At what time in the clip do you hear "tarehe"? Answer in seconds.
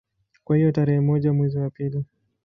0.71-0.99